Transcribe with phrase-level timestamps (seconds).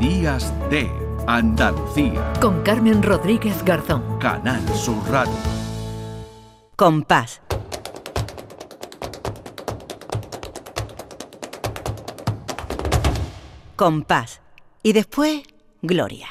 [0.00, 0.90] Días de
[1.26, 2.34] Andalucía.
[2.38, 4.18] Con Carmen Rodríguez Garzón.
[4.18, 5.32] Canal Sur Radio.
[6.76, 7.40] Compás.
[13.74, 14.42] Compás.
[14.82, 15.42] Y después,
[15.80, 16.28] Gloria.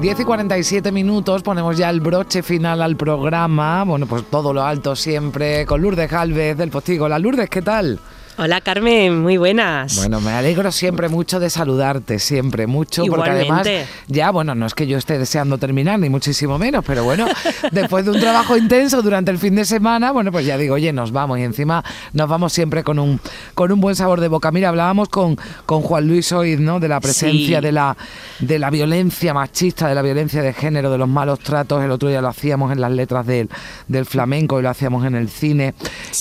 [0.00, 3.82] 10 y 47 minutos, ponemos ya el broche final al programa.
[3.82, 7.08] Bueno, pues todo lo alto siempre, con Lourdes Galvez del Postigo.
[7.08, 7.98] La Lourdes, ¿qué tal?
[8.42, 9.96] Hola Carmen, muy buenas.
[9.96, 13.68] Bueno, me alegro siempre mucho de saludarte, siempre mucho, porque además
[14.06, 17.26] ya, bueno, no es que yo esté deseando terminar, ni muchísimo menos, pero bueno,
[17.70, 20.90] después de un trabajo intenso durante el fin de semana, bueno, pues ya digo, oye,
[20.90, 21.84] nos vamos y encima
[22.14, 23.20] nos vamos siempre con un,
[23.52, 24.50] con un buen sabor de boca.
[24.50, 26.80] Mira, hablábamos con, con Juan Luis hoy, ¿no?
[26.80, 27.94] De la presencia de, la,
[28.38, 31.84] de la violencia machista, de la violencia de género, de los malos tratos.
[31.84, 33.50] El otro día lo hacíamos en las letras del,
[33.86, 35.74] del flamenco y lo hacíamos en el cine.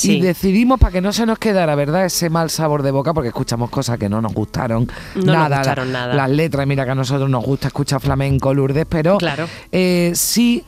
[0.04, 2.09] Y decidimos, para que no se nos quedara, ¿verdad?
[2.10, 6.14] Ese mal sabor de boca porque escuchamos cosas que no nos gustaron nada, nada.
[6.14, 9.48] Las letras, mira que a nosotros nos gusta escuchar flamenco, Lourdes, pero claro.
[9.72, 10.64] eh, sí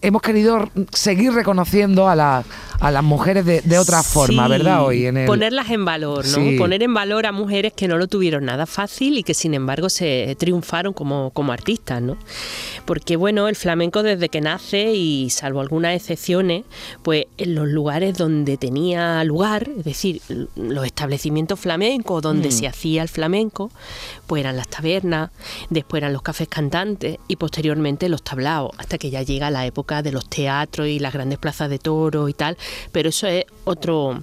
[0.00, 2.44] hemos querido seguir reconociendo a la
[2.80, 4.84] a las mujeres de, otra forma, ¿verdad?
[4.84, 6.58] Hoy en Ponerlas en valor, ¿no?
[6.58, 9.90] Poner en valor a mujeres que no lo tuvieron nada fácil y que sin embargo
[9.90, 12.16] se triunfaron como, como artistas, ¿no?
[12.86, 16.64] Porque bueno, el flamenco desde que nace y salvo algunas excepciones,
[17.02, 20.22] pues en los lugares donde tenía lugar, es decir,
[20.56, 22.52] los establecimientos flamencos donde mm.
[22.52, 23.70] se hacía el flamenco,
[24.30, 25.30] pues eran las tabernas,
[25.70, 30.02] después eran los cafés cantantes y posteriormente los tablaos, hasta que ya llega la época
[30.02, 32.56] de los teatros y las grandes plazas de toros y tal,
[32.92, 34.22] pero eso es otro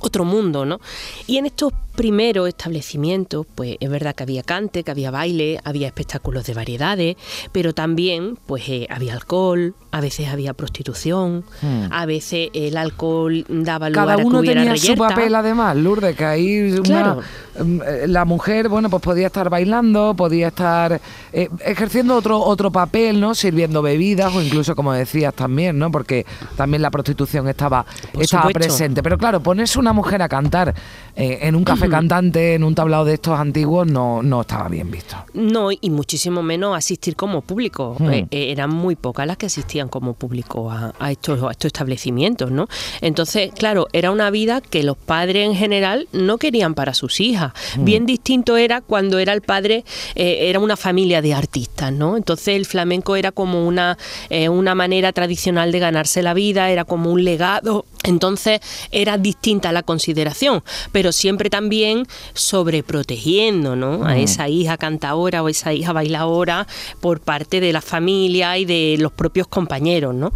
[0.00, 0.80] otro mundo, ¿no?
[1.26, 5.86] Y en estos primeros establecimientos, pues es verdad que había cante, que había baile, había
[5.86, 7.16] espectáculos de variedades,
[7.52, 11.92] pero también pues eh, había alcohol, a veces había prostitución, hmm.
[11.92, 15.76] a veces el alcohol daba lugar Cada a uno que hubiera tenía su papel además,
[15.76, 21.00] Lourdes, que ahí mm, eh, la mujer, bueno, pues podía estar bailando, podía estar
[21.32, 23.34] eh, ejerciendo otro otro papel, ¿no?
[23.34, 25.90] Sirviendo bebidas o incluso como decías también, ¿no?
[25.90, 26.24] Porque
[26.56, 27.84] también la prostitución estaba
[28.18, 30.74] estaba presente, pero claro, pones una mujer a cantar
[31.16, 34.90] eh, en un café cantante, en un tablado de estos antiguos, no, no estaba bien
[34.90, 35.16] visto.
[35.34, 37.96] No, y muchísimo menos asistir como público.
[37.98, 38.10] Hmm.
[38.10, 42.50] Eh, eh, eran muy pocas las que asistían como público a, estos, a estos establecimientos,
[42.50, 42.68] ¿no?
[43.00, 47.52] Entonces, claro, era una vida que los padres en general no querían para sus hijas.
[47.76, 47.84] Hmm.
[47.84, 52.16] Bien distinto era cuando era el padre, era una familia de artistas, ¿no?
[52.16, 53.98] Entonces el flamenco era como una,
[54.50, 57.84] una manera tradicional de ganarse la vida, era como un legado.
[58.04, 58.60] Entonces
[58.90, 59.18] era
[59.72, 60.62] la consideración,
[60.92, 64.04] pero siempre también sobreprotegiendo ¿no?
[64.06, 64.18] a mm.
[64.18, 66.66] esa hija cantadora o esa hija bailadora
[67.00, 70.14] por parte de la familia y de los propios compañeros.
[70.14, 70.32] ¿no?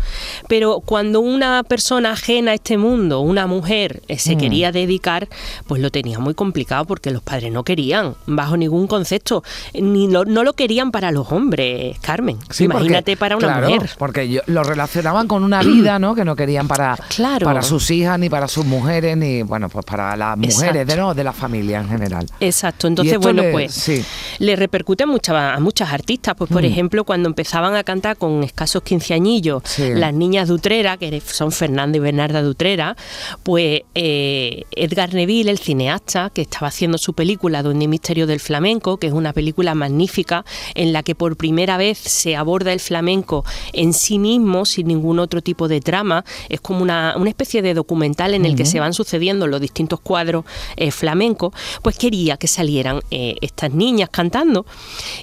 [0.48, 4.38] Pero cuando una persona ajena a este mundo, una mujer, eh, se mm.
[4.38, 5.28] quería dedicar,
[5.66, 9.42] pues lo tenía muy complicado porque los padres no querían, bajo ningún concepto,
[9.74, 12.38] ni no lo querían para los hombres, Carmen.
[12.58, 13.90] Imagínate para una mujer.
[13.98, 16.14] Porque lo relacionaban con una vida ¿no?
[16.14, 16.98] que no querían para,
[17.42, 21.14] para sus hijas, ni para sus mujeres, ni bueno, pues para las mujeres de, no,
[21.14, 22.26] de la familia en general.
[22.40, 23.90] Exacto, entonces bueno, pues
[24.38, 26.66] le repercute a muchas, a muchas artistas, pues por mm.
[26.66, 31.96] ejemplo cuando empezaban a cantar con escasos quinceañillos las niñas de Utrera, que son Fernanda
[31.96, 32.96] y Bernarda de Utrera,
[33.42, 38.96] pues eh, Edgar Neville, el cineasta, que estaba haciendo su película Donde Misterio del Flamenco,
[38.98, 40.44] que es una película magnífica
[40.74, 45.18] en la que por primera vez se aborda el flamenco en sí mismo, sin ningún
[45.18, 48.80] otro tipo de trama, es como una, una especie de documental en el que se
[48.80, 50.44] van sucediendo los distintos cuadros
[50.76, 54.66] eh, flamencos, pues quería que salieran eh, estas niñas cantando.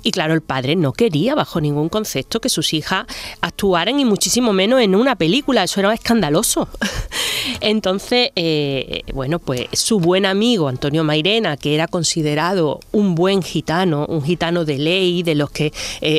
[0.03, 3.05] Y claro, el padre no quería bajo ningún concepto que sus hijas
[3.41, 6.67] actuaran y muchísimo menos en una película, eso era escandaloso.
[7.59, 14.05] Entonces, eh, bueno, pues su buen amigo Antonio Mairena, que era considerado un buen gitano,
[14.07, 15.71] un gitano de ley, de los que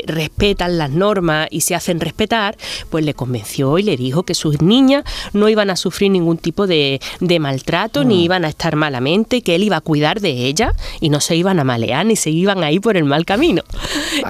[0.06, 2.56] respetan las normas y se hacen respetar,
[2.91, 6.66] pues le convenció y le dijo que sus niñas no iban a sufrir ningún tipo
[6.66, 7.00] de,
[7.41, 8.25] maltrato, ni mm.
[8.25, 11.59] iban a estar malamente, que él iba a cuidar de ella y no se iban
[11.59, 13.63] a malear ni se iban a ir por el mal camino.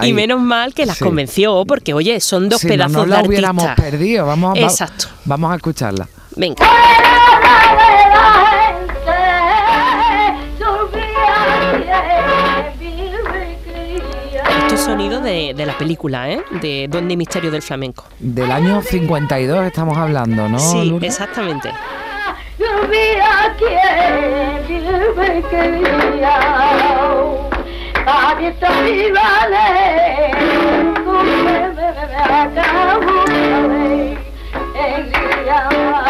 [0.03, 3.67] y menos mal que las convenció, porque oye, son dos pedazos no, no la hubiéramos
[3.77, 4.27] perdido.
[4.27, 5.06] Vamos, Exacto.
[5.25, 6.09] vamos a escucharla.
[6.37, 6.64] Venga.
[14.58, 16.43] Estos sonidos de, de, la película, ¿eh?
[16.61, 18.05] De Donde Misterio del Flamenco.
[18.19, 20.58] Del año 52 estamos hablando, ¿no?
[20.58, 21.70] Sí, exactamente.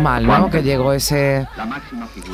[0.00, 0.50] mal, ¿no?
[0.50, 1.46] Que llegó ese...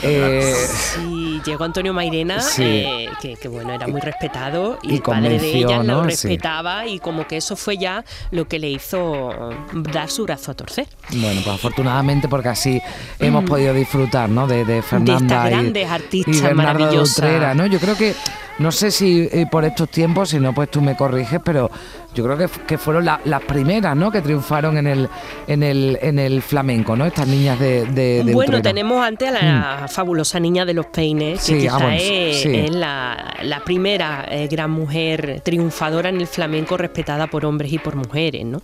[0.03, 5.59] Eh, sí, llegó Antonio Mairena, eh, que, bueno, era muy respetado y, el padre de
[5.59, 10.25] ella lo respetaba y como que eso fue ya lo que le hizo dar su
[10.25, 10.87] brazo a torcer.
[11.11, 12.81] Bueno, pues afortunadamente porque así
[13.19, 13.47] hemos mm.
[13.47, 14.47] podido disfrutar, ¿no?
[14.47, 17.57] De, de Fernanda de grandes artistas.
[17.57, 17.67] ¿no?
[17.67, 18.15] Yo creo que
[18.59, 21.71] no sé si eh, por estos tiempos, si no, pues tú me corriges, pero
[22.15, 24.11] yo creo que, que fueron las primeras, ¿no?
[24.11, 25.09] Que triunfaron en el,
[25.47, 27.05] en el, en el flamenco, ¿no?
[27.05, 29.89] Estas niñas de, de, Bueno, tenemos antes a la mm.
[29.89, 36.21] fabulosa niña de los peines, que quizá es, la, primera eh, gran mujer triunfadora en
[36.21, 38.63] el flamenco respetada por hombres y por mujeres, ¿no?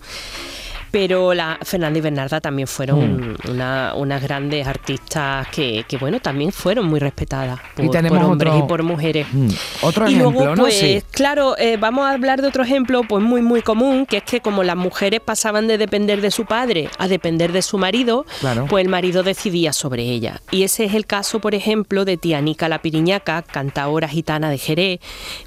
[0.93, 3.97] Pero la Fernanda y Bernarda también fueron mm.
[3.97, 9.25] unas grandes artistas que, bueno, también fueron muy respetadas por, hombres y por mujeres.
[9.31, 9.47] Mm.
[9.81, 13.41] Otro y ejemplo, luego, pues, claro, eh, vamos a hablar de otro ejemplo, pues muy,
[13.41, 17.07] muy común, que es que como las mujeres pasaban de depender de su padre a
[17.07, 18.27] depender de su marido,
[18.69, 20.41] pues el marido decidía sobre ella.
[20.51, 24.99] Y ese es el caso, por ejemplo, de Tianica la Piriñaca, cantadora gitana de Jerez,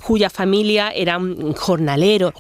[0.04, 2.32] cuya familia era un jornalero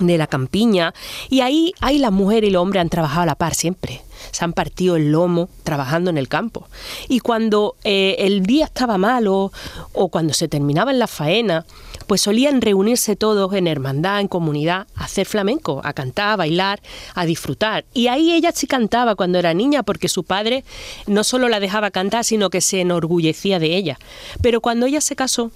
[0.00, 0.94] de la campiña
[1.28, 4.02] y ahí, ahí la mujer y el hombre han trabajado a la par siempre.
[4.32, 6.66] Se han partido el lomo trabajando en el campo.
[7.08, 9.52] Y cuando eh, el día estaba malo
[9.92, 11.64] o cuando se terminaban las faenas,
[12.08, 16.80] pues solían reunirse todos en hermandad, en comunidad, a hacer flamenco, a cantar, a bailar,
[17.14, 17.84] a disfrutar.
[17.92, 20.64] Y ahí ella sí cantaba cuando era niña, porque su padre
[21.06, 23.98] no solo la dejaba cantar, sino que se enorgullecía de ella.
[24.42, 25.50] Pero cuando ella se casó,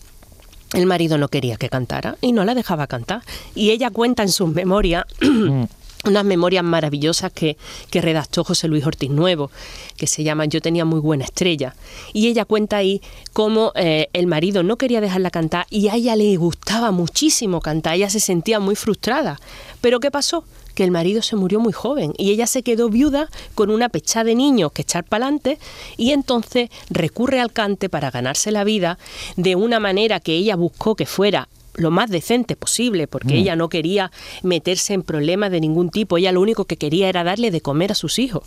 [0.75, 3.23] el marido no quería que cantara y no la dejaba cantar.
[3.55, 5.05] Y ella cuenta en sus memorias
[6.05, 7.57] unas memorias maravillosas que,
[7.91, 9.51] que, redactó José Luis Ortiz Nuevo,
[9.97, 11.75] que se llaman Yo tenía muy buena estrella.
[12.13, 13.01] Y ella cuenta ahí
[13.33, 17.95] cómo eh, el marido no quería dejarla cantar y a ella le gustaba muchísimo cantar,
[17.95, 19.39] ella se sentía muy frustrada.
[19.81, 20.45] Pero ¿qué pasó?
[20.75, 24.25] que el marido se murió muy joven y ella se quedó viuda con una pecha
[24.25, 25.59] de niños que echar para adelante
[25.99, 28.99] y entonces recurre al cante para ganarse la vida
[29.37, 33.39] de una manera que ella buscó que fuera lo más decente posible, porque mm.
[33.39, 34.11] ella no quería
[34.43, 37.93] meterse en problemas de ningún tipo, ella lo único que quería era darle de comer
[37.93, 38.45] a sus hijos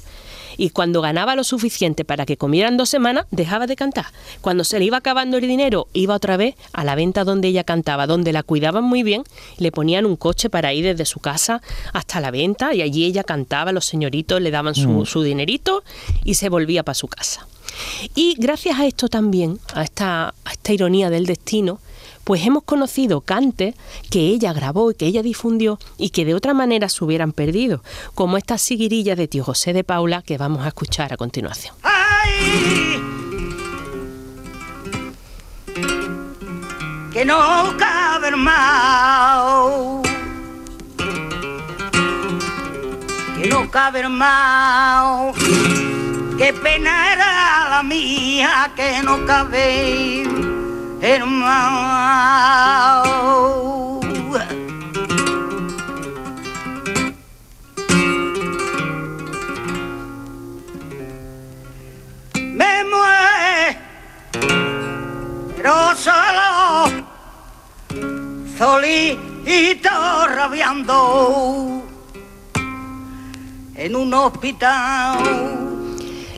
[0.57, 4.05] y cuando ganaba lo suficiente para que comieran dos semanas, dejaba de cantar.
[4.41, 7.63] Cuando se le iba acabando el dinero, iba otra vez a la venta donde ella
[7.63, 9.23] cantaba, donde la cuidaban muy bien,
[9.57, 11.61] le ponían un coche para ir desde su casa
[11.93, 15.05] hasta la venta y allí ella cantaba, los señoritos le daban su, mm.
[15.05, 15.83] su dinerito
[16.23, 17.47] y se volvía para su casa.
[18.13, 21.79] Y gracias a esto también, a esta, esta ironía del destino,
[22.25, 23.75] pues hemos conocido cantes
[24.09, 27.83] que ella grabó y que ella difundió y que de otra manera se hubieran perdido,
[28.15, 31.75] como estas siguirillas de tío José de Paula que vamos a escuchar a continuación.
[31.83, 32.99] ¡Ay!
[37.13, 40.01] Que no cabe más.
[43.37, 45.33] Que no cabe más.
[46.37, 47.13] Qué pena
[47.83, 50.23] mía que no cabe
[51.01, 51.65] hermano.
[62.35, 63.75] Me muero
[65.95, 67.03] solo,
[68.57, 69.89] solito
[70.27, 71.83] rabiando
[73.75, 75.64] en un hospital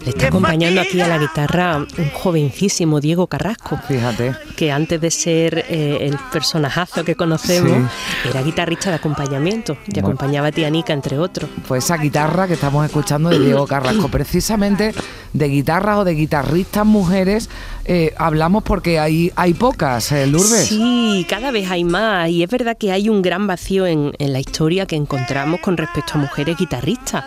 [0.08, 3.78] le está acompañando aquí a la guitarra un jovencísimo Diego Carrasco.
[3.90, 4.34] Fíjate.
[4.58, 7.90] Que antes de ser eh, el personajazo que conocemos,
[8.28, 11.50] era guitarrista de acompañamiento y acompañaba a Tianica, entre otros.
[11.68, 14.94] Pues esa guitarra que estamos escuchando de Diego Carrasco, precisamente
[15.34, 17.50] de guitarras o de guitarristas mujeres
[17.90, 20.68] eh, hablamos porque hay, hay pocas, ¿eh, Lourdes.
[20.68, 24.34] Sí, cada vez hay más y es verdad que hay un gran vacío en, en
[24.34, 27.24] la historia que encontramos con respecto a mujeres guitarristas.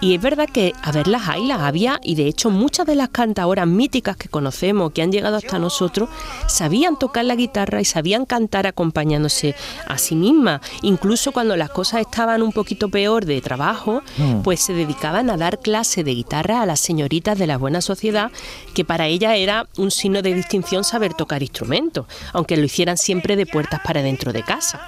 [0.00, 3.10] Y es verdad que a verlas hay, las había y de hecho muchas de las
[3.10, 6.08] cantadoras míticas que conocemos, que han llegado hasta nosotros,
[6.48, 9.54] sabían tocar la guitarra y sabían cantar acompañándose
[9.86, 10.60] a sí mismas.
[10.82, 14.42] Incluso cuando las cosas estaban un poquito peor de trabajo, mm.
[14.42, 18.30] pues se dedicaban a dar clase de guitarra a las señoritas de la buena sociedad,
[18.74, 23.36] que para ellas era un signo de distinción saber tocar instrumentos, aunque lo hicieran siempre
[23.36, 24.80] de puertas para dentro de casa.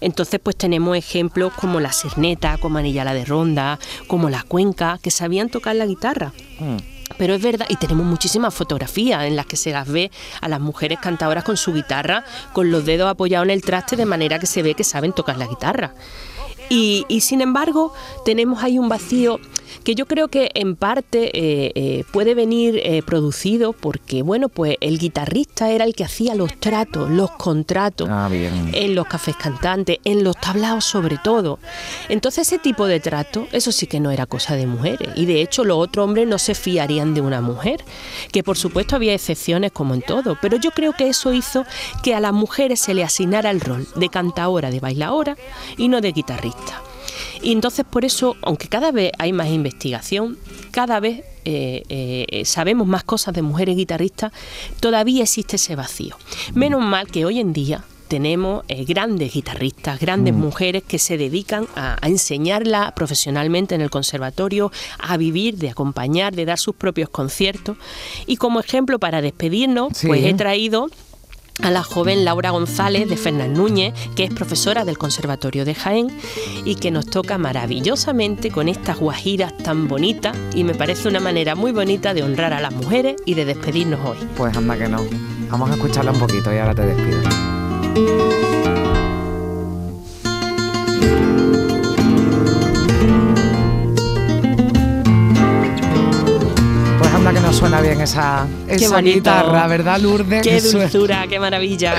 [0.00, 5.10] Entonces, pues tenemos ejemplos como la Serneta, como Anillala de Ronda, como la Cuenca, que
[5.10, 6.32] sabían tocar la guitarra.
[6.58, 6.99] Mm.
[7.20, 10.10] Pero es verdad, y tenemos muchísimas fotografías en las que se las ve
[10.40, 12.24] a las mujeres cantadoras con su guitarra,
[12.54, 15.36] con los dedos apoyados en el traste, de manera que se ve que saben tocar
[15.36, 15.92] la guitarra.
[16.70, 17.92] Y, sin embargo,
[18.24, 19.38] tenemos ahí un vacío
[19.84, 24.76] que yo creo que en parte eh, eh, puede venir eh, producido porque, bueno, pues
[24.80, 29.98] el guitarrista era el que hacía los tratos, los contratos ah, en los cafés cantantes,
[30.04, 31.58] en los tablaos sobre todo.
[32.08, 35.08] Entonces ese tipo de trato, eso sí que no era cosa de mujeres.
[35.16, 37.84] Y de hecho los otros hombres no se fiarían de una mujer,
[38.32, 41.64] que por supuesto había excepciones como en todo, pero yo creo que eso hizo
[42.02, 45.36] que a las mujeres se le asignara el rol de cantaora, de bailaora
[45.76, 46.82] y no de guitarrista.
[47.42, 50.38] Y entonces por eso, aunque cada vez hay más investigación,
[50.70, 54.32] cada vez eh, eh, sabemos más cosas de mujeres guitarristas,
[54.80, 56.16] todavía existe ese vacío.
[56.54, 60.36] Menos mal que hoy en día tenemos eh, grandes guitarristas, grandes mm.
[60.36, 66.44] mujeres que se dedican a, enseñarla profesionalmente en el conservatorio, a vivir, de acompañar, de
[66.44, 67.76] dar sus propios conciertos.
[68.26, 70.88] Y como ejemplo para despedirnos, pues he traído
[71.62, 76.08] a la joven Laura González de Fernán Núñez, que es profesora del Conservatorio de Jaén
[76.64, 81.54] y que nos toca maravillosamente con estas guajiras tan bonitas y me parece una manera
[81.54, 84.18] muy bonita de honrar a las mujeres y de despedirnos hoy.
[84.36, 85.04] Pues anda que no.
[85.50, 87.20] Vamos a escucharla un poquito y ahora te despido.
[97.60, 100.40] Suena bien esa, esa guitarra, ¿verdad, Lourdes?
[100.42, 101.94] Qué dulzura, qué maravilla.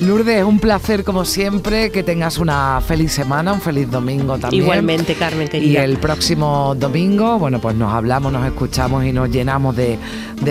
[0.00, 4.64] Lourdes, es un placer como siempre que tengas una feliz semana, un feliz domingo también.
[4.64, 5.80] Igualmente, Carmen, querida.
[5.80, 9.98] Y el próximo domingo, bueno, pues nos hablamos, nos escuchamos y nos llenamos de,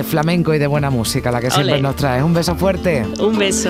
[0.03, 2.23] flamenco y de buena música, la que siempre nos traes.
[2.23, 3.05] Un beso fuerte.
[3.19, 3.69] Un beso.